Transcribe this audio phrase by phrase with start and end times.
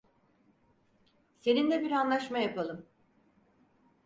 [1.35, 2.85] Seninle bir anlaşma yapalım.